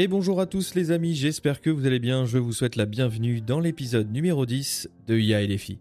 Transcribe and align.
Et 0.00 0.08
bonjour 0.08 0.40
à 0.40 0.46
tous 0.46 0.74
les 0.76 0.92
amis, 0.92 1.14
j'espère 1.14 1.60
que 1.60 1.68
vous 1.68 1.84
allez 1.84 1.98
bien, 1.98 2.24
je 2.24 2.38
vous 2.38 2.54
souhaite 2.54 2.76
la 2.76 2.86
bienvenue 2.86 3.42
dans 3.42 3.60
l'épisode 3.60 4.10
numéro 4.10 4.46
10 4.46 4.88
de 5.06 5.18
IA 5.18 5.42
et 5.42 5.46
les. 5.46 5.78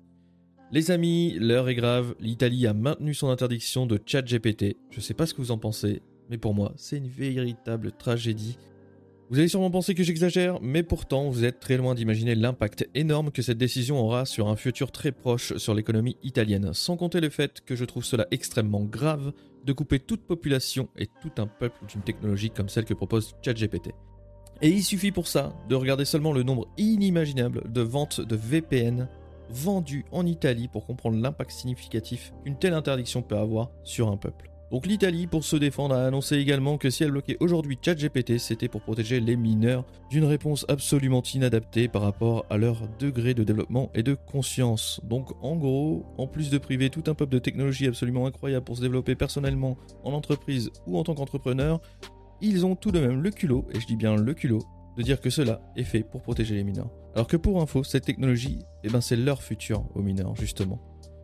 Les 0.73 0.91
amis, 0.91 1.38
l'heure 1.39 1.70
est 1.70 1.75
grave, 1.75 2.15
l'Italie 2.20 2.68
a 2.68 2.73
maintenu 2.73 3.13
son 3.13 3.29
interdiction 3.29 3.86
de 3.86 3.97
chat 4.05 4.23
GPT, 4.23 4.75
je 4.91 5.00
sais 5.00 5.13
pas 5.13 5.25
ce 5.25 5.34
que 5.34 5.41
vous 5.41 5.52
en 5.52 5.57
pensez, 5.57 6.02
mais 6.29 6.38
pour 6.38 6.54
moi 6.54 6.73
c'est 6.75 6.97
une 6.97 7.07
véritable 7.07 7.93
tragédie. 7.93 8.57
Vous 9.29 9.39
allez 9.39 9.47
sûrement 9.47 9.71
penser 9.71 9.95
que 9.95 10.04
j'exagère, 10.04 10.59
mais 10.61 10.83
pourtant 10.83 11.29
vous 11.29 11.45
êtes 11.45 11.61
très 11.61 11.77
loin 11.77 11.95
d'imaginer 11.95 12.36
l'impact 12.36 12.89
énorme 12.95 13.31
que 13.31 13.41
cette 13.41 13.57
décision 13.57 14.01
aura 14.01 14.25
sur 14.25 14.49
un 14.49 14.57
futur 14.57 14.91
très 14.91 15.13
proche 15.13 15.55
sur 15.55 15.73
l'économie 15.73 16.17
italienne, 16.23 16.71
sans 16.73 16.97
compter 16.97 17.21
le 17.21 17.29
fait 17.29 17.61
que 17.61 17.77
je 17.77 17.86
trouve 17.86 18.04
cela 18.04 18.27
extrêmement 18.31 18.83
grave 18.83 19.31
de 19.63 19.72
couper 19.72 19.99
toute 19.99 20.23
population 20.27 20.90
et 20.98 21.08
tout 21.22 21.31
un 21.38 21.48
peuple 21.48 21.86
d'une 21.88 22.02
technologie 22.02 22.49
comme 22.49 22.67
celle 22.67 22.84
que 22.84 22.94
propose 22.94 23.34
ChatGPT. 23.45 23.94
Et 24.62 24.70
il 24.70 24.84
suffit 24.84 25.12
pour 25.12 25.27
ça 25.27 25.54
de 25.70 25.76
regarder 25.76 26.04
seulement 26.04 26.34
le 26.34 26.44
nombre 26.44 26.67
inimaginable 26.77 27.72
de 27.72 27.81
ventes 27.81 28.20
de 28.20 28.36
VPN 28.36 29.08
vendues 29.50 30.05
en 30.12 30.26
Italie 30.26 30.67
pour 30.67 30.86
comprendre 30.86 31.17
l'impact 31.17 31.52
significatif 31.52 32.34
qu'une 32.44 32.58
telle 32.58 32.73
interdiction 32.73 33.22
peut 33.22 33.38
avoir 33.38 33.72
sur 33.84 34.09
un 34.09 34.17
peuple. 34.17 34.50
Donc 34.72 34.86
l'Italie, 34.86 35.26
pour 35.26 35.44
se 35.44 35.55
défendre, 35.55 35.95
a 35.95 36.05
annoncé 36.05 36.36
également 36.36 36.77
que 36.77 36.91
si 36.91 37.03
elle 37.03 37.12
bloquait 37.12 37.38
aujourd'hui 37.40 37.80
ChatGPT, 37.81 38.38
c'était 38.38 38.67
pour 38.67 38.81
protéger 38.81 39.20
les 39.20 39.36
mineurs 39.36 39.84
d'une 40.12 40.26
réponse 40.26 40.66
absolument 40.67 41.23
inadaptée 41.23 41.88
par 41.88 42.03
rapport 42.03 42.45
à 42.52 42.58
leur 42.58 42.88
degré 43.00 43.34
de 43.34 43.44
développement 43.44 43.89
et 43.95 44.03
de 44.03 44.14
conscience. 44.14 45.02
Donc 45.03 45.31
en 45.41 45.55
gros, 45.55 46.05
en 46.20 46.28
plus 46.28 46.52
de 46.52 46.59
priver 46.59 46.91
tout 46.91 47.03
un 47.08 47.16
peuple 47.16 47.34
de 47.34 47.39
technologies 47.39 47.88
absolument 47.88 48.28
incroyables 48.28 48.66
pour 48.66 48.78
se 48.78 48.81
développer 48.81 49.16
personnellement 49.16 49.76
en 50.03 50.14
entreprise 50.14 50.70
ou 50.86 51.00
en 51.00 51.03
tant 51.03 51.16
qu'entrepreneur, 51.16 51.81
ils 52.42 52.66
ont 52.66 52.76
tout 52.76 52.92
de 52.92 53.00
même 53.00 53.22
le 53.22 53.32
culot, 53.32 53.68
et 53.73 53.80
je 53.80 53.88
dis 53.88 53.95
bien 53.95 54.16
le 54.16 54.34
culot, 54.34 54.62
de 54.98 55.04
dire 55.04 55.22
que 55.22 55.30
cela 55.30 55.62
est 55.76 55.84
fait 55.84 56.04
pour 56.04 56.22
protéger 56.22 56.56
les 56.56 56.64
mineurs. 56.64 56.90
Alors 57.16 57.28
que 57.28 57.38
pour 57.38 57.62
info, 57.62 57.84
cette 57.84 58.06
technologie, 58.06 58.59
eh 58.84 58.90
ben 58.90 59.02
c'est 59.02 59.16
leur 59.16 59.42
futur 59.42 59.86
aux 59.95 60.02
mineurs, 60.02 60.36
justement. 60.36 60.80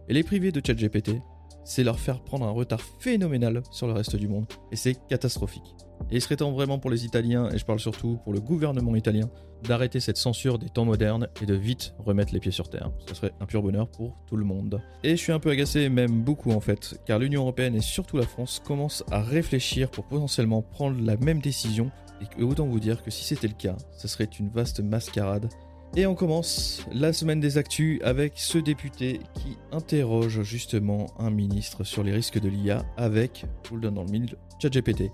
Et 0.07 0.13
les 0.13 0.23
privés 0.23 0.51
de 0.51 0.61
ChatGPT, 0.65 1.21
c'est 1.65 1.83
leur 1.83 1.99
faire 1.99 2.21
prendre 2.21 2.45
un 2.45 2.51
retard 2.51 2.79
phénoménal 2.99 3.61
sur 3.71 3.87
le 3.87 3.93
reste 3.93 4.15
du 4.15 4.29
monde, 4.29 4.45
et 4.71 4.77
c'est 4.77 4.95
catastrophique. 5.07 5.75
Et 6.11 6.15
il 6.15 6.21
serait 6.21 6.37
temps 6.37 6.51
vraiment 6.51 6.79
pour 6.79 6.91
les 6.91 7.05
Italiens, 7.05 7.49
et 7.51 7.57
je 7.57 7.65
parle 7.65 7.79
surtout 7.79 8.19
pour 8.23 8.31
le 8.31 8.39
gouvernement 8.39 8.95
italien, 8.95 9.29
d'arrêter 9.63 9.99
cette 9.99 10.17
censure 10.17 10.59
des 10.59 10.69
temps 10.69 10.85
modernes 10.85 11.27
et 11.41 11.45
de 11.45 11.55
vite 11.55 11.95
remettre 11.99 12.33
les 12.33 12.39
pieds 12.39 12.51
sur 12.51 12.69
terre. 12.69 12.91
Ce 13.07 13.15
serait 13.15 13.33
un 13.39 13.45
pur 13.45 13.63
bonheur 13.63 13.89
pour 13.89 14.15
tout 14.27 14.37
le 14.37 14.45
monde. 14.45 14.81
Et 15.03 15.11
je 15.11 15.21
suis 15.21 15.31
un 15.31 15.39
peu 15.39 15.49
agacé, 15.49 15.89
même 15.89 16.23
beaucoup 16.23 16.51
en 16.51 16.59
fait, 16.59 16.99
car 17.05 17.17
l'Union 17.17 17.41
Européenne 17.41 17.75
et 17.75 17.81
surtout 17.81 18.17
la 18.17 18.27
France 18.27 18.61
commencent 18.63 19.03
à 19.11 19.21
réfléchir 19.21 19.89
pour 19.89 20.05
potentiellement 20.05 20.61
prendre 20.61 21.01
la 21.01 21.17
même 21.17 21.41
décision, 21.41 21.89
et 22.21 22.43
autant 22.43 22.67
vous 22.67 22.79
dire 22.79 23.03
que 23.03 23.11
si 23.11 23.23
c'était 23.23 23.47
le 23.47 23.53
cas, 23.53 23.75
ce 23.97 24.07
serait 24.07 24.29
une 24.39 24.49
vaste 24.49 24.79
mascarade 24.79 25.49
et 25.97 26.05
on 26.05 26.15
commence 26.15 26.85
la 26.91 27.13
semaine 27.13 27.39
des 27.39 27.57
actus 27.57 28.01
avec 28.03 28.33
ce 28.35 28.57
député 28.57 29.21
qui 29.33 29.57
interroge 29.71 30.41
justement 30.41 31.07
un 31.19 31.29
ministre 31.29 31.83
sur 31.83 32.03
les 32.03 32.11
risques 32.11 32.39
de 32.39 32.49
l'IA 32.49 32.83
avec, 32.97 33.45
je 33.63 33.69
vous 33.69 33.75
le 33.75 33.81
donne 33.83 33.93
dans 33.95 34.03
le 34.03 34.11
mille, 34.11 34.35
ChatGPT. 34.61 35.11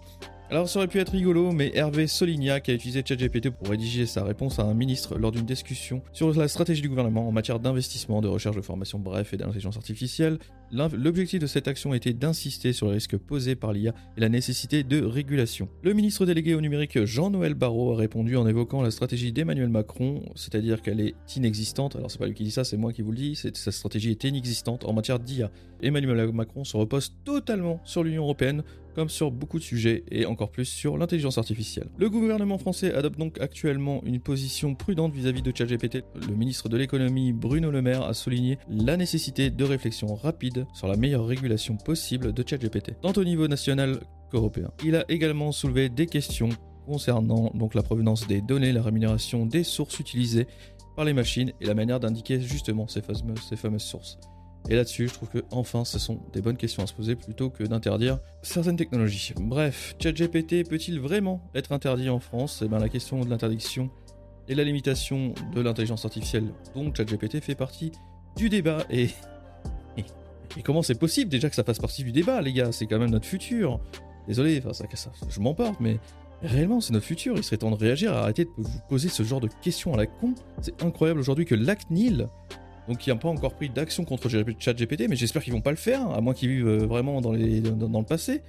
Alors 0.51 0.67
ça 0.67 0.79
aurait 0.79 0.89
pu 0.89 0.99
être 0.99 1.13
rigolo, 1.13 1.53
mais 1.53 1.71
Hervé 1.75 2.07
Solignac 2.07 2.67
a 2.67 2.73
utilisé 2.73 3.03
ChatGPT 3.07 3.51
pour 3.51 3.69
rédiger 3.69 4.05
sa 4.05 4.25
réponse 4.25 4.59
à 4.59 4.63
un 4.63 4.73
ministre 4.73 5.17
lors 5.17 5.31
d'une 5.31 5.45
discussion 5.45 6.01
sur 6.11 6.37
la 6.37 6.49
stratégie 6.49 6.81
du 6.81 6.89
gouvernement 6.89 7.25
en 7.25 7.31
matière 7.31 7.61
d'investissement, 7.61 8.19
de 8.19 8.27
recherche, 8.27 8.57
de 8.57 8.61
formation, 8.61 8.99
bref, 8.99 9.33
et 9.33 9.37
d'intelligence 9.37 9.77
artificielle. 9.77 10.39
L'objectif 10.73 11.39
de 11.39 11.47
cette 11.47 11.69
action 11.69 11.93
était 11.93 12.11
d'insister 12.11 12.73
sur 12.73 12.87
les 12.87 12.95
risques 12.95 13.15
posés 13.15 13.55
par 13.55 13.71
l'IA 13.71 13.93
et 14.17 14.19
la 14.19 14.27
nécessité 14.27 14.83
de 14.83 15.01
régulation. 15.01 15.69
Le 15.83 15.93
ministre 15.93 16.25
délégué 16.25 16.53
au 16.53 16.59
numérique 16.59 17.01
Jean-Noël 17.05 17.53
Barrot 17.53 17.93
a 17.93 17.95
répondu 17.95 18.35
en 18.35 18.45
évoquant 18.45 18.81
la 18.81 18.91
stratégie 18.91 19.31
d'Emmanuel 19.31 19.69
Macron, 19.69 20.21
c'est-à-dire 20.35 20.81
qu'elle 20.81 20.99
est 20.99 21.15
inexistante. 21.37 21.95
Alors 21.95 22.11
c'est 22.11 22.19
pas 22.19 22.27
lui 22.27 22.33
qui 22.33 22.43
dit 22.43 22.51
ça, 22.51 22.65
c'est 22.65 22.77
moi 22.77 22.91
qui 22.91 23.03
vous 23.03 23.11
le 23.11 23.17
dis, 23.17 23.35
sa 23.35 23.71
stratégie 23.71 24.11
est 24.11 24.23
inexistante 24.25 24.83
en 24.83 24.91
matière 24.91 25.19
d'IA. 25.19 25.49
Emmanuel 25.81 26.31
Macron 26.33 26.65
se 26.65 26.75
repose 26.75 27.15
totalement 27.23 27.79
sur 27.85 28.03
l'Union 28.03 28.23
Européenne 28.23 28.63
comme 28.93 29.09
sur 29.09 29.31
beaucoup 29.31 29.59
de 29.59 29.63
sujets 29.63 30.03
et 30.11 30.25
encore 30.25 30.51
plus 30.51 30.65
sur 30.65 30.97
l'intelligence 30.97 31.37
artificielle. 31.37 31.89
Le 31.97 32.09
gouvernement 32.09 32.57
français 32.57 32.93
adopte 32.93 33.19
donc 33.19 33.39
actuellement 33.39 34.01
une 34.05 34.19
position 34.19 34.75
prudente 34.75 35.13
vis-à-vis 35.13 35.41
de 35.41 35.51
ChatGPT. 35.55 36.03
Le 36.27 36.35
ministre 36.35 36.69
de 36.69 36.77
l'économie 36.77 37.33
Bruno 37.33 37.71
Le 37.71 37.81
Maire 37.81 38.03
a 38.03 38.13
souligné 38.13 38.57
la 38.69 38.97
nécessité 38.97 39.49
de 39.49 39.63
réflexion 39.63 40.15
rapide 40.15 40.65
sur 40.73 40.87
la 40.87 40.95
meilleure 40.95 41.25
régulation 41.25 41.77
possible 41.77 42.33
de 42.33 42.43
ChatGPT, 42.47 42.99
tant 43.01 43.13
au 43.13 43.23
niveau 43.23 43.47
national 43.47 43.99
qu'européen. 44.31 44.71
Il 44.83 44.95
a 44.95 45.05
également 45.09 45.51
soulevé 45.51 45.89
des 45.89 46.05
questions 46.05 46.49
concernant 46.85 47.51
donc 47.53 47.75
la 47.75 47.83
provenance 47.83 48.27
des 48.27 48.41
données, 48.41 48.71
la 48.71 48.81
rémunération 48.81 49.45
des 49.45 49.63
sources 49.63 49.99
utilisées 49.99 50.47
par 50.95 51.05
les 51.05 51.13
machines 51.13 51.53
et 51.61 51.65
la 51.65 51.73
manière 51.73 51.99
d'indiquer 51.99 52.41
justement 52.41 52.87
ces 52.87 53.01
fameuses, 53.01 53.41
ces 53.47 53.55
fameuses 53.55 53.83
sources. 53.83 54.19
Et 54.69 54.75
là-dessus, 54.75 55.07
je 55.07 55.13
trouve 55.13 55.29
que 55.29 55.39
enfin, 55.51 55.85
ce 55.85 55.99
sont 55.99 56.19
des 56.33 56.41
bonnes 56.41 56.57
questions 56.57 56.83
à 56.83 56.87
se 56.87 56.93
poser 56.93 57.15
plutôt 57.15 57.49
que 57.49 57.63
d'interdire 57.63 58.19
certaines 58.41 58.77
technologies. 58.77 59.33
Bref, 59.39 59.95
ChatGPT 59.99 60.67
peut-il 60.67 60.99
vraiment 60.99 61.41
être 61.55 61.71
interdit 61.71 62.09
en 62.09 62.19
France? 62.19 62.61
Eh 62.63 62.67
bien, 62.67 62.79
la 62.79 62.89
question 62.89 63.21
de 63.21 63.29
l'interdiction 63.29 63.89
et 64.47 64.55
la 64.55 64.63
limitation 64.63 65.33
de 65.53 65.61
l'intelligence 65.61 66.05
artificielle, 66.05 66.45
dont 66.75 66.93
ChatGPT 66.93 67.41
fait 67.41 67.55
partie 67.55 67.91
du 68.35 68.49
débat. 68.49 68.85
Et, 68.89 69.09
comment 70.63 70.83
c'est 70.83 70.99
possible 70.99 71.29
déjà 71.29 71.49
que 71.49 71.55
ça 71.55 71.63
fasse 71.63 71.79
partie 71.79 72.03
du 72.03 72.11
débat, 72.11 72.41
les 72.41 72.53
gars? 72.53 72.71
C'est 72.71 72.85
quand 72.85 72.99
même 72.99 73.11
notre 73.11 73.25
futur. 73.25 73.79
Désolé, 74.27 74.59
enfin, 74.63 74.73
ça, 74.73 74.85
ça, 74.93 75.11
je 75.27 75.39
m'emporte, 75.39 75.79
mais 75.79 75.99
réellement, 76.43 76.81
c'est 76.81 76.93
notre 76.93 77.05
futur. 77.05 77.35
Il 77.35 77.43
serait 77.43 77.57
temps 77.57 77.71
de 77.71 77.75
réagir, 77.75 78.13
arrêter 78.13 78.45
de 78.45 78.49
vous 78.57 78.79
poser 78.89 79.09
ce 79.09 79.23
genre 79.23 79.39
de 79.39 79.49
questions 79.61 79.93
à 79.93 79.97
la 79.97 80.05
con. 80.05 80.35
C'est 80.61 80.83
incroyable 80.83 81.19
aujourd'hui 81.19 81.45
que 81.45 81.55
l'ACNIL 81.55 82.27
donc 82.91 82.99
qui 82.99 83.09
n'ont 83.09 83.17
pas 83.17 83.29
encore 83.29 83.53
pris 83.53 83.69
d'action 83.69 84.03
contre 84.03 84.27
ChatGPT, 84.27 85.07
mais 85.09 85.15
j'espère 85.15 85.41
qu'ils 85.41 85.53
vont 85.53 85.61
pas 85.61 85.71
le 85.71 85.77
faire, 85.77 86.09
à 86.09 86.19
moins 86.19 86.33
qu'ils 86.33 86.49
vivent 86.49 86.67
euh, 86.67 86.85
vraiment 86.85 87.21
dans, 87.21 87.31
le 87.31 88.03
passé. 88.03 88.41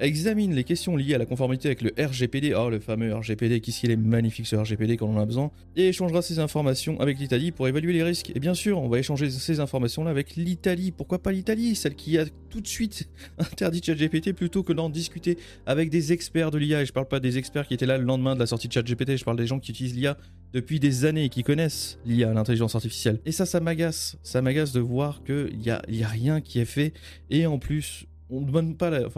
Examine 0.00 0.52
les 0.52 0.64
questions 0.64 0.96
liées 0.96 1.14
à 1.14 1.18
la 1.18 1.24
conformité 1.24 1.68
avec 1.68 1.80
le 1.80 1.92
RGPD, 1.96 2.52
oh 2.54 2.68
le 2.68 2.80
fameux 2.80 3.14
RGPD, 3.14 3.60
qu'est-ce 3.60 3.78
qu'il 3.78 3.92
est 3.92 3.96
magnifique 3.96 4.44
ce 4.44 4.56
RGPD 4.56 4.96
quand 4.96 5.06
on 5.06 5.16
en 5.16 5.20
a 5.20 5.24
besoin, 5.24 5.52
et 5.76 5.88
échangera 5.88 6.20
ces 6.20 6.40
informations 6.40 6.98
avec 6.98 7.20
l'Italie 7.20 7.52
pour 7.52 7.68
évaluer 7.68 7.92
les 7.92 8.02
risques. 8.02 8.32
Et 8.34 8.40
bien 8.40 8.54
sûr, 8.54 8.80
on 8.80 8.88
va 8.88 8.98
échanger 8.98 9.30
ces 9.30 9.60
informations-là 9.60 10.10
avec 10.10 10.34
l'Italie. 10.34 10.90
Pourquoi 10.90 11.20
pas 11.20 11.30
l'Italie 11.30 11.76
Celle 11.76 11.94
qui 11.94 12.18
a 12.18 12.24
tout 12.50 12.60
de 12.60 12.66
suite 12.66 13.08
interdit 13.38 13.80
ChatGPT 13.84 14.32
plutôt 14.32 14.64
que 14.64 14.72
d'en 14.72 14.90
discuter 14.90 15.38
avec 15.64 15.90
des 15.90 16.12
experts 16.12 16.50
de 16.50 16.58
l'IA. 16.58 16.82
Et 16.82 16.86
je 16.86 16.92
parle 16.92 17.06
pas 17.06 17.20
des 17.20 17.38
experts 17.38 17.68
qui 17.68 17.74
étaient 17.74 17.86
là 17.86 17.96
le 17.96 18.04
lendemain 18.04 18.34
de 18.34 18.40
la 18.40 18.46
sortie 18.46 18.66
de 18.66 18.72
ChatGPT, 18.72 19.16
je 19.16 19.24
parle 19.24 19.36
des 19.36 19.46
gens 19.46 19.60
qui 19.60 19.70
utilisent 19.70 19.94
l'IA 19.94 20.16
depuis 20.52 20.80
des 20.80 21.04
années 21.04 21.26
et 21.26 21.28
qui 21.28 21.44
connaissent 21.44 22.00
l'IA, 22.04 22.32
l'intelligence 22.32 22.74
artificielle. 22.74 23.20
Et 23.26 23.32
ça, 23.32 23.46
ça 23.46 23.60
m'agace. 23.60 24.16
Ça 24.24 24.42
m'agace 24.42 24.72
de 24.72 24.80
voir 24.80 25.22
qu'il 25.22 25.56
n'y 25.56 25.66
y 25.66 26.02
a 26.02 26.08
rien 26.08 26.40
qui 26.40 26.58
est 26.58 26.64
fait. 26.64 26.92
Et 27.30 27.46
en 27.46 27.58
plus, 27.60 28.06
on 28.36 28.40
ne 28.40 28.46
demande 28.46 28.76
pas, 28.76 28.90
la... 28.90 29.08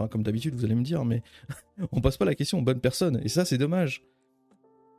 passe 2.01 2.17
pas 2.17 2.25
la 2.25 2.35
question 2.35 2.59
aux 2.59 2.61
bonnes 2.61 2.79
personnes. 2.79 3.19
Et 3.23 3.29
ça, 3.29 3.45
c'est 3.45 3.57
dommage. 3.57 4.03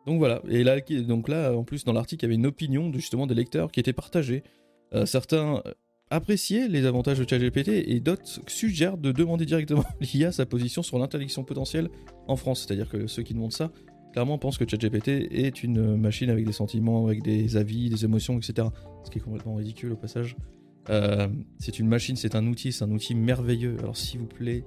Donc 0.07 0.19
voilà. 0.19 0.43
Et 0.49 0.65
là, 0.65 0.81
donc 0.81 1.29
là, 1.29 1.53
en 1.55 1.65
plus, 1.65 1.85
dans 1.85 1.93
l'article, 1.93 2.25
il 2.25 2.27
y 2.27 2.29
avait 2.29 2.35
une 2.37 2.47
opinion 2.47 2.93
justement 2.93 3.27
des 3.27 3.35
lecteurs 3.35 3.71
qui 3.71 3.81
était 3.81 3.93
partagée. 3.93 4.43
Euh, 4.95 5.05
certains 5.07 5.63
appréciaient 6.11 6.69
les 6.69 6.87
avantages 6.87 7.19
de 7.19 7.29
ChatGPT 7.29 7.69
et 7.69 8.01
d'autres 8.01 8.25
suggèrent 8.47 8.97
de 8.97 9.13
demander 9.13 9.45
directement 9.45 9.85
l'IA 10.01 10.33
sa 10.33 10.47
position 10.47 10.83
sur 10.83 10.99
l'interdiction 10.99 11.45
potentielle 11.45 11.91
en 12.27 12.37
France. 12.37 12.65
C'est-à-dire 12.67 12.89
que 12.89 13.07
ceux 13.07 13.23
qui 13.23 13.35
demandent 13.35 13.53
ça 13.53 13.71
clairement 14.13 14.39
pensent 14.39 14.59
que 14.59 14.69
ChatGPT 14.69 15.29
est 15.31 15.63
une 15.63 15.97
machine 15.97 16.31
avec 16.31 16.47
des 16.47 16.53
sentiments, 16.53 17.07
avec 17.07 17.23
des 17.23 17.57
avis, 17.57 17.91
des 17.91 18.05
émotions, 18.05 18.39
etc. 18.39 18.69
Ce 19.05 19.11
qui 19.11 19.19
est 19.19 19.21
complètement 19.21 19.57
ridicule 19.57 19.93
au 19.93 19.97
passage. 19.97 20.37
Euh, 20.91 21.29
c'est 21.59 21.79
une 21.79 21.89
machine, 21.89 22.17
c'est 22.17 22.35
un 22.35 22.47
outil, 22.47 22.73
c'est 22.73 22.85
un 22.85 22.91
outil 22.91 23.15
merveilleux. 23.15 23.77
Alors 23.81 23.97
s'il 23.97 24.21
vous 24.21 24.27
plaît, 24.27 24.65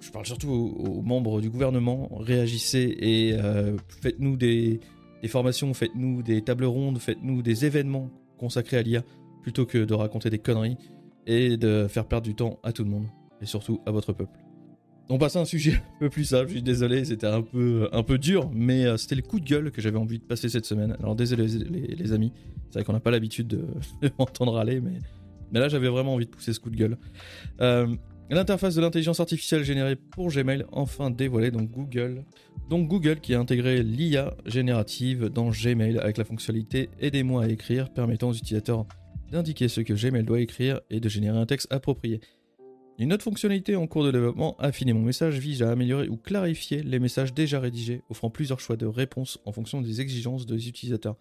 je 0.00 0.10
parle 0.10 0.26
surtout 0.26 0.50
aux, 0.50 1.02
membres 1.02 1.40
du 1.40 1.50
gouvernement, 1.50 2.08
réagissez 2.12 2.96
et 2.98 3.34
euh, 3.34 3.76
faites-nous 4.00 4.36
des, 4.36 4.80
des, 5.22 5.28
formations, 5.28 5.72
faites-nous 5.74 6.22
des 6.22 6.42
tables 6.42 6.64
rondes, 6.64 6.98
faites-nous 6.98 7.42
des 7.42 7.64
événements 7.64 8.10
consacrés 8.36 8.78
à 8.78 8.82
l'IA, 8.82 9.04
plutôt 9.42 9.66
que 9.66 9.78
de 9.78 9.94
raconter 9.94 10.30
des 10.30 10.38
conneries 10.38 10.76
et 11.26 11.56
de 11.56 11.86
faire 11.88 12.06
perdre 12.06 12.26
du 12.26 12.34
temps 12.34 12.58
à 12.64 12.72
tout 12.72 12.82
le 12.82 12.90
monde, 12.90 13.06
et 13.40 13.46
surtout 13.46 13.80
à 13.86 13.92
votre 13.92 14.12
peuple. 14.12 14.38
On 15.08 15.18
passe 15.18 15.36
à 15.36 15.40
un 15.40 15.44
sujet 15.44 15.74
un 15.74 15.98
peu 15.98 16.10
plus 16.10 16.24
simple, 16.24 16.48
je 16.48 16.52
suis 16.54 16.62
désolé, 16.62 17.04
c'était 17.04 17.26
un 17.26 17.42
peu, 17.42 17.88
un 17.92 18.02
peu 18.02 18.18
dur, 18.18 18.50
mais 18.54 18.86
euh, 18.86 18.96
c'était 18.96 19.16
le 19.16 19.22
coup 19.22 19.40
de 19.40 19.44
gueule 19.44 19.70
que 19.70 19.82
j'avais 19.82 19.98
envie 19.98 20.18
de 20.18 20.24
passer 20.24 20.48
cette 20.48 20.64
semaine. 20.64 20.96
Alors 21.00 21.14
désolé 21.14 21.46
les, 21.46 22.12
amis, 22.12 22.32
c'est 22.70 22.78
vrai 22.78 22.84
qu'on 22.84 22.92
n'a 22.92 23.00
pas 23.00 23.10
l'habitude 23.10 23.48
de, 23.48 23.66
aller, 24.58 24.80
mais, 24.80 24.98
mais 25.52 25.60
là 25.60 25.68
j'avais 25.68 25.88
vraiment 25.88 26.14
envie 26.14 26.26
de 26.26 26.30
pousser 26.30 26.52
ce 26.52 26.60
coup 26.60 26.70
de 26.70 26.76
gueule. 26.76 26.96
Euh, 27.60 27.94
l'interface 28.30 28.74
de 28.74 28.80
l'intelligence 28.80 29.20
artificielle 29.20 29.64
générée 29.64 29.96
pour 29.96 30.28
Gmail 30.28 30.64
enfin 30.72 31.10
dévoilée, 31.10 31.50
donc 31.50 31.70
Google. 31.70 32.24
Donc 32.70 32.88
Google 32.88 33.20
qui 33.20 33.34
a 33.34 33.40
intégré 33.40 33.82
l'IA 33.82 34.34
générative 34.46 35.26
dans 35.26 35.50
Gmail 35.50 35.98
avec 35.98 36.16
la 36.16 36.24
fonctionnalité 36.24 36.88
Aidez-moi 37.00 37.44
à 37.44 37.48
écrire, 37.48 37.92
permettant 37.92 38.30
aux 38.30 38.34
utilisateurs 38.34 38.86
d'indiquer 39.30 39.68
ce 39.68 39.80
que 39.80 39.94
Gmail 39.94 40.24
doit 40.24 40.40
écrire 40.40 40.80
et 40.90 41.00
de 41.00 41.08
générer 41.08 41.38
un 41.38 41.46
texte 41.46 41.72
approprié. 41.72 42.20
Une 42.98 43.12
autre 43.12 43.24
fonctionnalité 43.24 43.74
en 43.74 43.86
cours 43.86 44.04
de 44.04 44.10
développement, 44.10 44.54
affiner 44.58 44.92
mon 44.92 45.02
message, 45.02 45.38
vise 45.38 45.62
à 45.62 45.70
améliorer 45.70 46.08
ou 46.08 46.16
clarifier 46.16 46.82
les 46.82 46.98
messages 46.98 47.32
déjà 47.32 47.58
rédigés, 47.58 48.02
offrant 48.10 48.28
plusieurs 48.28 48.60
choix 48.60 48.76
de 48.76 48.86
réponse 48.86 49.40
en 49.46 49.52
fonction 49.52 49.80
des 49.80 50.00
exigences 50.00 50.44
des 50.44 50.68
utilisateurs. 50.68 51.16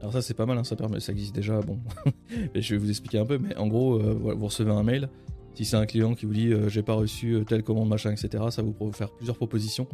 Alors 0.00 0.12
ça 0.12 0.22
c'est 0.22 0.34
pas 0.34 0.46
mal, 0.46 0.58
hein, 0.58 0.64
ça, 0.64 0.76
permet, 0.76 1.00
ça 1.00 1.12
existe 1.12 1.34
déjà, 1.34 1.60
bon, 1.60 1.78
je 2.54 2.74
vais 2.74 2.78
vous 2.78 2.88
expliquer 2.88 3.18
un 3.18 3.26
peu, 3.26 3.38
mais 3.38 3.56
en 3.56 3.66
gros, 3.66 3.96
euh, 3.96 4.34
vous 4.36 4.46
recevez 4.46 4.70
un 4.70 4.82
mail, 4.82 5.08
si 5.54 5.64
c'est 5.64 5.76
un 5.76 5.86
client 5.86 6.14
qui 6.14 6.26
vous 6.26 6.32
dit 6.32 6.52
euh, 6.52 6.68
j'ai 6.68 6.82
pas 6.82 6.94
reçu 6.94 7.34
euh, 7.34 7.44
telle 7.44 7.62
commande, 7.62 7.88
machin, 7.88 8.12
etc., 8.12 8.44
ça 8.50 8.62
vous 8.62 8.92
faire 8.92 9.10
plusieurs 9.10 9.36
propositions, 9.36 9.86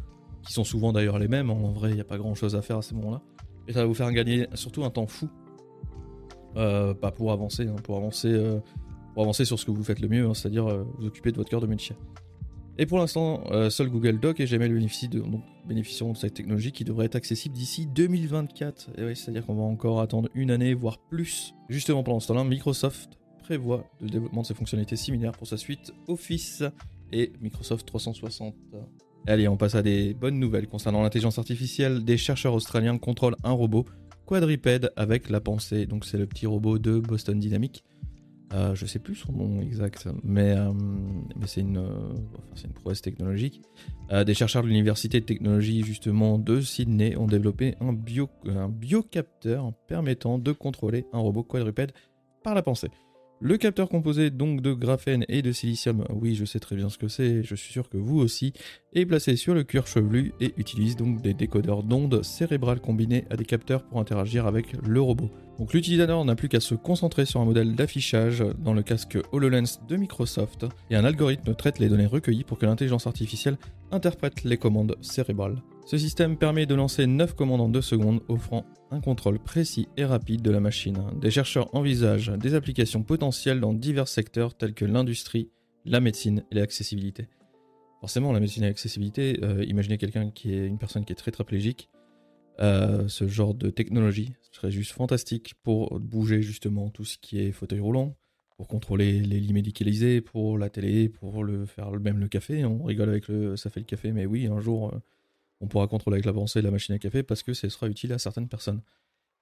qui 0.43 0.53
sont 0.53 0.65
souvent 0.65 0.93
d'ailleurs 0.93 1.19
les 1.19 1.29
mêmes, 1.29 1.51
en 1.51 1.73
vrai 1.73 1.91
il 1.91 1.95
n'y 1.95 2.01
a 2.01 2.05
pas 2.05 2.19
grand 2.19 2.35
chose 2.35 2.55
à 2.55 2.63
faire 2.63 2.79
à 2.79 2.83
ce 2.83 2.95
moment-là, 2.95 3.23
et 3.69 3.73
ça 3.73 3.81
va 3.81 3.87
vous 3.87 3.95
faire 3.95 4.11
gagner 4.13 4.47
surtout 4.55 4.85
un 4.85 4.91
temps 4.91 5.07
fou, 5.07 5.29
pas 6.55 7.13
pour 7.15 7.33
avancer, 7.33 7.67
hein, 7.67 7.77
pour 7.83 7.97
avancer 7.97 8.61
pour 9.17 9.23
avancer 9.23 9.47
sur 9.47 9.59
ce 9.59 9.65
que 9.65 9.71
vous 9.71 9.83
faites 9.83 10.01
le 10.01 10.09
mieux, 10.09 10.27
hein, 10.27 10.35
c'est-à-dire 10.35 10.67
euh, 10.67 10.85
vous 10.99 11.07
occuper 11.07 11.33
de 11.33 11.39
votre 11.39 11.49
cœur 11.49 11.63
de 11.63 11.67
métier. 11.67 11.97
Et 12.77 12.85
pour 12.85 12.99
l'instant, 12.99 13.45
euh, 13.51 13.71
seul 13.71 13.89
Google 13.89 14.21
Doc 14.21 14.41
et 14.41 14.45
Gmail 14.45 14.69
bénéficient 14.69 15.09
de, 15.09 15.25
bénéficieront 15.67 16.13
de 16.13 16.19
cette 16.19 16.35
technologie 16.35 16.71
qui 16.71 16.85
devrait 16.85 17.07
être 17.07 17.17
accessible 17.17 17.55
d'ici 17.55 17.87
2024. 17.87 18.91
Et 18.99 19.05
oui, 19.07 19.17
c'est-à-dire 19.17 19.47
qu'on 19.47 19.55
va 19.55 19.63
encore 19.63 20.03
attendre 20.03 20.29
une 20.35 20.51
année, 20.51 20.75
voire 20.75 20.99
plus. 20.99 21.55
Justement, 21.71 22.03
pendant 22.03 22.21
ce 22.21 22.29
temps-là, 22.29 22.45
Microsoft 22.45 23.17
prévoit 23.39 23.87
le 24.03 24.11
développement 24.11 24.43
de 24.43 24.49
ses 24.49 24.53
fonctionnalités 24.53 24.97
similaires 24.97 25.33
pour 25.33 25.47
sa 25.47 25.57
suite 25.57 25.95
Office 26.09 26.63
et 27.11 27.33
Microsoft 27.41 27.87
360. 27.87 28.55
Allez, 29.27 29.49
on 29.49 29.57
passe 29.57 29.77
à 29.77 29.83
des 29.83 30.13
bonnes 30.13 30.39
nouvelles 30.39 30.69
concernant 30.69 31.03
l'intelligence 31.03 31.39
artificielle. 31.39 32.05
Des 32.05 32.19
chercheurs 32.19 32.53
australiens 32.53 32.99
contrôlent 32.99 33.37
un 33.45 33.53
robot 33.53 33.87
quadrupède 34.27 34.93
avec 34.97 35.31
la 35.31 35.41
pensée. 35.41 35.87
Donc 35.87 36.05
c'est 36.05 36.19
le 36.19 36.27
petit 36.27 36.47
robot 36.47 36.79
de 36.79 36.99
Boston 36.99 37.39
Dynamics 37.39 37.83
euh, 38.57 38.75
je 38.75 38.87
sais 38.87 38.99
plus 38.99 39.15
son 39.15 39.33
nom 39.33 39.61
exact, 39.61 40.09
mais, 40.25 40.57
euh, 40.57 40.73
c'est 41.45 41.61
une, 41.61 41.77
euh, 41.77 42.15
une, 42.65 42.73
prouesse 42.73 43.03
technologique. 43.03 43.63
des 44.25 44.35
chercheurs 44.35 44.63
de 44.63 44.69
l'université 44.69 45.21
de 45.21 45.27
technologie 45.27 45.83
justement 45.83 46.39
de 46.39 46.61
Sydney 46.61 47.17
ont 47.17 47.27
développé 47.27 47.75
un, 47.81 47.93
bio, 47.93 48.31
un 48.47 48.69
biocapteur 48.69 49.73
permettant 49.87 50.39
de 50.39 50.53
contrôler 50.53 51.05
un 51.13 51.19
robot 51.19 51.43
quadrupède 51.43 51.93
par 52.43 52.55
la 52.55 52.63
pensée. 52.63 52.91
Le 53.41 53.59
capteur 53.59 53.91
composé 53.91 54.31
donc 54.31 54.63
de 54.63 54.73
graphène 54.73 55.27
et 55.29 55.43
de 55.43 55.53
silicium, 55.53 56.07
oui 56.09 56.35
je 56.35 56.47
sais 56.47 56.59
très 56.59 56.75
bien 56.75 56.89
ce 56.89 56.97
que 56.97 57.07
c'est, 57.07 57.43
je 57.43 57.55
suis 57.55 57.71
sûr 57.71 57.91
que 57.91 57.99
vous 57.99 58.19
aussi, 58.19 58.55
est 58.95 59.05
placé 59.05 59.37
sur 59.37 59.53
le 59.53 59.63
cuir 59.63 59.87
chevelu 59.87 60.33
et 60.41 60.55
utilise 60.57 60.97
donc 60.97 61.21
des 61.21 61.35
décodeurs 61.35 61.83
d'ondes 61.83 62.25
cérébrales 62.25 62.81
combinés 62.81 63.27
à 63.29 63.37
des 63.37 63.45
capteurs 63.45 63.85
pour 63.85 64.01
interagir 64.01 64.47
avec 64.47 64.73
le 64.83 65.01
robot. 65.03 65.31
Donc 65.59 65.75
l'utilisateur 65.75 66.25
n'a 66.25 66.35
plus 66.35 66.49
qu'à 66.49 66.61
se 66.61 66.75
concentrer 66.75 67.27
sur 67.27 67.41
un 67.41 67.45
modèle 67.45 67.75
d'affichage 67.75 68.43
dans 68.59 68.73
le 68.73 68.83
casque 68.83 69.19
HoloLens 69.33 69.81
de 69.87 69.97
Microsoft 69.97 70.65
et 70.89 70.97
un 70.97 71.05
algorithme 71.05 71.55
traite 71.55 71.79
les 71.79 71.91
données 71.91 72.07
recueillies 72.07 72.45
pour 72.45 72.59
que 72.59 72.65
l'intelligence 72.65 73.07
artificielle 73.07 73.59
interprète 73.91 74.45
les 74.45 74.57
commandes 74.57 74.97
cérébrales. 75.03 75.61
Ce 75.87 75.99
système 75.99 76.37
permet 76.37 76.67
de 76.67 76.75
lancer 76.75 77.07
9 77.07 77.35
commandes 77.35 77.61
en 77.61 77.69
2 77.69 77.81
secondes, 77.81 78.21
offrant 78.27 78.67
un 78.91 79.01
contrôle 79.01 79.39
précis 79.39 79.87
et 79.97 80.05
rapide 80.05 80.43
de 80.43 80.51
la 80.51 80.59
machine. 80.59 80.99
Des 81.21 81.31
chercheurs 81.31 81.73
envisagent 81.77 82.33
des 82.33 82.55
applications 82.55 83.05
potentielles 83.05 83.61
dans 83.61 83.73
divers 83.73 84.09
secteurs 84.09 84.57
tels 84.57 84.75
que 84.75 84.85
l'industrie, 84.85 85.49
la 85.85 86.01
médecine 86.01 86.43
et 86.51 86.57
l'accessibilité. 86.57 87.29
Forcément, 88.01 88.33
la 88.33 88.41
médecine 88.41 88.65
et 88.65 88.67
l'accessibilité, 88.67 89.39
euh, 89.45 89.65
imaginez 89.65 89.97
quelqu'un 89.97 90.33
qui 90.33 90.53
est 90.55 90.67
une 90.67 90.77
personne 90.77 91.05
qui 91.05 91.13
est 91.13 91.17
très 91.17 91.31
traplégique, 91.31 91.89
euh, 92.59 93.07
ce 93.07 93.29
genre 93.29 93.55
de 93.55 93.71
technologie 93.71 94.33
serait 94.51 94.73
juste 94.73 94.91
fantastique 94.91 95.55
pour 95.63 96.01
bouger 96.01 96.43
justement 96.43 96.91
tout 96.91 97.05
ce 97.05 97.17
qui 97.17 97.39
est 97.39 97.53
fauteuil 97.53 97.79
roulant, 97.79 98.17
pour 98.57 98.67
contrôler 98.67 99.21
les 99.21 99.39
lits 99.39 99.53
médicalisés, 99.53 100.21
pour 100.21 100.59
la 100.59 100.69
télé, 100.69 101.09
pour 101.09 101.45
le 101.45 101.65
faire 101.65 101.93
même 101.93 102.19
le 102.19 102.27
café. 102.27 102.65
On 102.65 102.83
rigole 102.83 103.09
avec 103.09 103.29
le 103.29 103.57
ça 103.57 103.71
fait 103.71 103.81
le 103.81 103.87
café, 103.87 104.11
mais 104.11 104.27
oui, 104.27 104.49
un 104.49 104.59
jour 104.59 104.93
euh, 104.93 104.99
on 105.61 105.69
pourra 105.69 105.87
contrôler 105.87 106.17
avec 106.17 106.27
l'avancée 106.27 106.63
la 106.63 106.71
machine 106.71 106.95
à 106.95 106.99
café 106.99 107.23
parce 107.23 107.43
que 107.43 107.55
ce 107.55 107.69
sera 107.69 107.89
utile 107.89 108.13
à 108.13 108.19
certaines 108.19 108.49
personnes. 108.49 108.83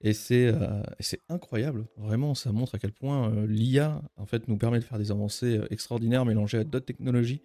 Et 0.01 0.13
c'est 0.13 0.49
euh, 0.49 0.83
incroyable, 1.29 1.87
vraiment, 1.97 2.35
ça 2.35 2.53
montre 2.53 2.75
à 2.75 2.79
quel 2.79 2.93
point 2.93 3.33
euh, 3.33 3.47
l'IA 3.47 4.03
en 4.17 4.27
fait 4.27 4.49
nous 4.49 4.59
permet 4.59 4.79
de 4.79 4.85
faire 4.85 4.99
des 4.99 5.11
avancées 5.11 5.59
euh, 5.59 5.67
extraordinaires 5.71 6.25
mélangées 6.25 6.59
à 6.59 6.65
d'autres 6.65 6.85
technologies. 6.85 7.43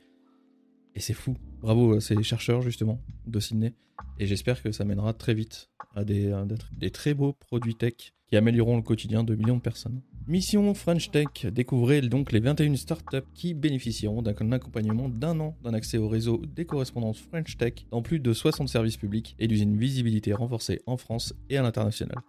Et 0.95 0.99
c'est 0.99 1.13
fou. 1.13 1.37
Bravo 1.61 1.95
à 1.95 2.01
ces 2.01 2.21
chercheurs 2.23 2.61
justement 2.61 2.99
de 3.27 3.39
Sydney. 3.39 3.73
Et 4.17 4.25
j'espère 4.25 4.61
que 4.61 4.71
ça 4.71 4.83
mènera 4.83 5.13
très 5.13 5.33
vite 5.33 5.69
à 5.95 6.03
des 6.03 6.91
très 6.91 7.13
beaux 7.13 7.33
produits 7.33 7.75
tech 7.75 8.13
qui 8.29 8.37
amélioreront 8.37 8.77
le 8.77 8.83
quotidien 8.83 9.23
de 9.23 9.35
millions 9.35 9.57
de 9.57 9.61
personnes. 9.61 10.01
Mission 10.27 10.73
French 10.75 11.09
Tech, 11.09 11.47
découvrez 11.51 12.01
donc 12.01 12.31
les 12.31 12.39
21 12.39 12.75
startups 12.75 13.27
qui 13.33 13.55
bénéficieront 13.55 14.21
d'un 14.21 14.51
accompagnement 14.51 15.09
d'un 15.09 15.39
an 15.39 15.57
d'un 15.63 15.73
accès 15.73 15.97
au 15.97 16.07
réseau 16.07 16.41
des 16.55 16.65
correspondances 16.65 17.19
French 17.19 17.57
Tech 17.57 17.73
dans 17.89 18.03
plus 18.03 18.19
de 18.19 18.31
60 18.31 18.69
services 18.69 18.97
publics 18.97 19.35
et 19.39 19.47
d'une 19.47 19.77
visibilité 19.77 20.33
renforcée 20.33 20.81
en 20.85 20.97
France 20.97 21.33
et 21.49 21.57
à 21.57 21.63
l'international. 21.63 22.19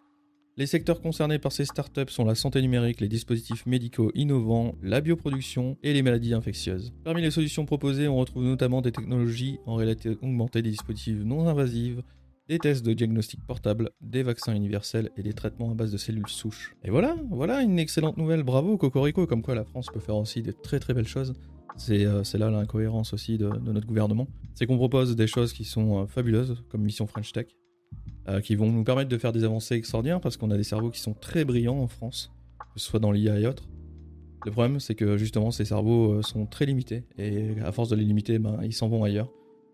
Les 0.56 0.67
secteurs 0.67 1.00
concernés 1.00 1.38
par 1.38 1.52
ces 1.52 1.64
startups 1.64 2.11
sont 2.11 2.25
la 2.25 2.35
santé 2.35 2.61
numérique, 2.61 3.00
les 3.00 3.08
dispositifs 3.08 3.64
médicaux 3.67 4.11
innovants, 4.14 4.75
la 4.82 5.00
bioproduction 5.00 5.79
et 5.82 5.93
les 5.93 6.02
maladies 6.02 6.35
infectieuses. 6.35 6.93
Parmi 7.05 7.23
les 7.23 7.31
solutions 7.31 7.64
proposées, 7.64 8.08
on 8.08 8.17
retrouve 8.17 8.44
notamment 8.44 8.82
des 8.82 8.93
technologies 8.93 9.58
en 9.64 9.76
réalité 9.76 10.11
augmentée, 10.20 10.61
des 10.61 10.70
dispositifs 10.70 11.23
non 11.25 11.49
invasifs, 11.49 11.99
des 12.50 12.58
tests 12.58 12.85
de 12.85 12.93
diagnostic 12.93 13.41
portable, 13.47 13.91
des 14.00 14.25
vaccins 14.25 14.52
universels 14.52 15.11
et 15.17 15.23
des 15.23 15.32
traitements 15.35 15.70
à 15.70 15.75
base 15.75 15.93
de 15.93 15.97
cellules 15.97 16.26
souches. 16.26 16.75
Et 16.82 16.91
voilà, 16.91 17.14
voilà 17.31 17.62
une 17.62 17.79
excellente 17.79 18.17
nouvelle, 18.17 18.43
bravo 18.43 18.76
Cocorico, 18.76 19.25
comme 19.25 19.41
quoi 19.41 19.55
la 19.55 19.64
France 19.64 19.87
peut 19.87 20.00
faire 20.00 20.17
aussi 20.17 20.43
de 20.43 20.50
très 20.50 20.81
très 20.81 20.93
belles 20.93 21.06
choses. 21.06 21.35
C'est 21.76 22.05
euh, 22.05 22.25
là 22.35 22.50
l'incohérence 22.50 23.14
aussi 23.14 23.38
de, 23.38 23.47
notre 23.47 23.87
gouvernement. 23.87 24.26
C'est 24.56 24.67
qu'on 24.67 24.79
propose 24.79 25.14
des 25.14 25.29
choses 25.29 25.52
qui 25.52 25.64
sont 25.64 26.02
euh, 26.02 26.06
fabuleuses, 26.06 26.64
comme 26.69 26.82
Mission 26.82 27.06
French 27.06 27.32
Tech, 27.32 27.47
euh, 28.29 28.41
qui 28.41 28.56
vont 28.56 28.73
nous 28.73 28.82
permettre 28.82 29.11
de 29.11 29.19
faire 29.19 29.31
des 29.31 29.44
avancées 29.44 29.76
extraordinaires 29.76 30.20
parce 30.20 30.37
qu'on 30.37 30.50
a 30.50 30.56
des 30.56 30.64
cerveaux 30.64 30.91
qui 30.91 31.00
sont 31.00 31.14
très 31.14 31.44
brillants 31.44 31.79
en 31.79 31.87
France, 31.87 32.32
que 32.75 32.81
ce 32.81 32.87
soit 32.88 32.99
dans 32.99 33.12
l'IA 33.12 33.38
et 33.38 33.47
autres. 33.47 33.69
Le 34.44 34.50
problème, 34.50 34.81
c'est 34.81 34.97
que 34.97 35.17
justement, 35.17 35.52
ces 35.52 35.67
cerveaux 35.67 36.20
sont 36.23 36.47
très 36.47 36.67
limités, 36.67 37.05
et 37.17 37.61
à 37.62 37.70
force 37.70 37.91
de 37.91 37.94
les 37.94 38.05
limiter, 38.05 38.41
ben, 38.41 38.58
ils 38.64 38.73
s'en 38.73 38.88
vont 38.88 39.05
ailleurs. 39.05 39.31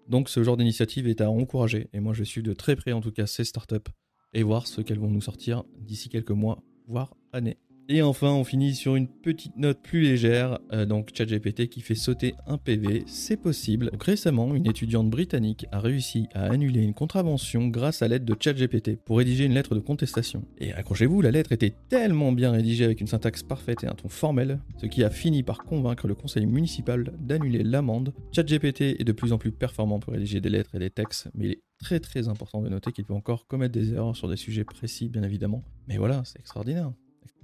Donc 0.09 0.29
ce 0.29 0.43
genre 0.43 0.57
d'initiative 0.57 1.09
est 1.09 1.21
à 1.21 1.31
encourager, 1.31 1.89
et 1.93 2.01
moi 2.01 2.13
je 2.13 2.25
suis 2.25 2.43
de 2.43 2.53
très 2.53 2.77
près 2.77 2.93
en 2.93 3.01
tout 3.01 3.13
cas 3.13 3.27
ces 3.27 3.45
startups, 3.45 3.91
et 4.33 4.43
voir 4.43 4.67
ce 4.67 4.81
qu'elles 4.81 4.99
vont 4.99 5.11
nous 5.11 5.21
sortir 5.21 5.65
d'ici 5.79 6.09
quelques 6.09 6.31
mois, 6.31 6.63
voire 6.87 7.17
années. 7.33 7.59
Et 7.89 8.03
enfin, 8.03 8.33
on 8.33 8.43
finit 8.43 8.75
sur 8.75 8.97
une 8.97 9.07
petite 9.07 9.57
note 9.57 9.81
plus 9.81 10.01
légère, 10.01 10.59
euh, 10.73 10.87
donc 10.87 11.11
ChatGPT 11.15 11.69
qui 11.69 11.81
fait 11.81 11.95
sauter 11.95 12.35
un 12.49 12.59
PV, 12.59 13.05
c'est 13.07 13.37
possible. 13.37 13.93
Récemment, 14.01 14.57
une 14.57 14.67
étudiante 14.67 15.09
britannique 15.09 15.67
a 15.71 15.79
réussi 15.79 16.27
à 16.35 16.47
annuler 16.47 16.83
une 16.83 16.95
contravention 16.95 17.69
grâce 17.69 18.03
à 18.03 18.09
l'aide 18.09 18.25
de 18.25 18.35
ChatGPT 18.39 18.97
pour 18.97 19.19
rédiger 19.19 19.45
une 19.45 19.55
lettre 19.55 19.77
de 19.77 19.81
contestation. 19.81 20.45
Et 20.59 20.73
accrochez-vous, 20.73 21.23
la 21.23 21.31
lettre 21.31 21.53
était 21.53 21.75
tellement 21.89 22.33
bien 22.33 22.51
rédigée 22.51 22.85
avec 22.85 23.01
une 23.01 23.07
syntaxe 23.07 23.45
parfaite 23.45 23.85
et 23.85 23.87
un 23.87 23.95
ton 23.95 24.09
formel, 24.09 24.59
ce 24.79 24.87
qui 24.87 25.05
a 25.05 25.11
fini 25.11 25.45
par 25.45 25.59
convaincre 25.59 26.09
le 26.09 26.17
conseil 26.17 26.47
municipal 26.47 27.13
d'annuler 27.21 27.63
l'amende. 27.63 28.13
ChatGPT 28.33 29.01
est 29.01 29.05
de 29.05 29.13
plus 29.13 29.33
en 29.33 29.39
plus 29.39 29.53
performant 29.53 30.01
pour 30.01 30.13
rédiger 30.13 30.41
des 30.41 30.51
lettres 30.51 30.75
et 30.75 30.81
des 30.81 30.91
textes, 30.91 31.29
mais 31.35 31.45
il 31.45 31.51
est 31.53 31.63
très 31.79 32.01
très 32.01 32.27
important 32.27 32.63
de 32.63 32.69
noter 32.69 32.91
qu'il 32.91 33.05
peut 33.05 33.15
encore 33.15 33.47
commettre 33.47 33.75
des 33.75 33.93
erreurs 33.93 34.17
sur 34.17 34.29
des 34.29 34.37
sujets 34.37 34.65
précis, 34.65 35.09
bien 35.09 35.23
évidemment. 35.23 35.63
Mais 35.87 35.99
voilà, 35.99 36.23
c'est 36.25 36.41
extraordinaire. 36.41 36.91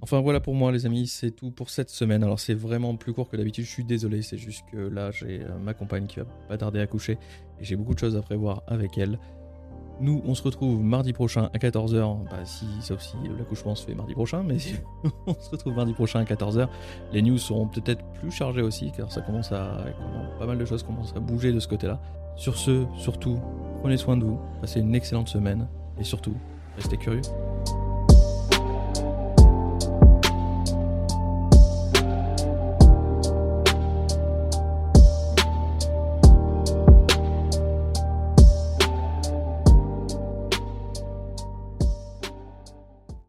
Enfin 0.01 0.21
voilà 0.21 0.39
pour 0.39 0.53
moi 0.53 0.71
les 0.71 0.85
amis, 0.85 1.07
c'est 1.07 1.31
tout 1.31 1.51
pour 1.51 1.69
cette 1.69 1.89
semaine. 1.89 2.23
Alors 2.23 2.39
c'est 2.39 2.53
vraiment 2.53 2.95
plus 2.95 3.13
court 3.13 3.29
que 3.29 3.37
d'habitude, 3.37 3.65
je 3.65 3.69
suis 3.69 3.83
désolé, 3.83 4.21
c'est 4.21 4.37
juste 4.37 4.63
que 4.71 4.77
là 4.77 5.11
j'ai 5.11 5.41
euh, 5.41 5.57
ma 5.59 5.73
compagne 5.73 6.07
qui 6.07 6.19
va 6.19 6.25
pas 6.47 6.57
tarder 6.57 6.79
à 6.79 6.87
coucher 6.87 7.17
et 7.59 7.63
j'ai 7.63 7.75
beaucoup 7.75 7.93
de 7.93 7.99
choses 7.99 8.15
à 8.15 8.21
prévoir 8.21 8.63
avec 8.67 8.97
elle. 8.97 9.17
Nous 10.01 10.21
on 10.25 10.35
se 10.35 10.43
retrouve 10.43 10.83
mardi 10.83 11.13
prochain 11.13 11.49
à 11.53 11.57
14h, 11.57 12.29
bah, 12.29 12.45
si, 12.45 12.65
sauf 12.81 12.99
si 13.01 13.15
l'accouchement 13.37 13.75
se 13.75 13.85
fait 13.85 13.95
mardi 13.95 14.13
prochain, 14.13 14.43
mais 14.43 14.57
on 15.27 15.33
se 15.35 15.49
retrouve 15.49 15.75
mardi 15.75 15.93
prochain 15.93 16.19
à 16.19 16.23
14h. 16.23 16.67
Les 17.11 17.21
news 17.21 17.37
seront 17.37 17.67
peut-être 17.67 18.03
plus 18.19 18.31
chargées 18.31 18.61
aussi 18.61 18.91
car 18.91 19.11
ça 19.11 19.21
commence 19.21 19.51
à... 19.51 19.85
pas 20.39 20.45
mal 20.45 20.57
de 20.57 20.65
choses 20.65 20.83
commencent 20.83 21.15
à 21.15 21.19
bouger 21.19 21.53
de 21.53 21.59
ce 21.59 21.67
côté-là. 21.67 22.01
Sur 22.35 22.57
ce, 22.57 22.85
surtout, 22.97 23.39
prenez 23.81 23.97
soin 23.97 24.17
de 24.17 24.25
vous, 24.25 24.39
passez 24.59 24.79
une 24.79 24.95
excellente 24.95 25.29
semaine 25.29 25.67
et 25.99 26.03
surtout, 26.03 26.35
restez 26.75 26.97
curieux. 26.97 27.21